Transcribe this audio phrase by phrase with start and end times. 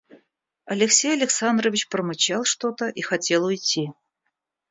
[0.65, 3.91] Алексей Александрович промычал что-то и хотел уйти.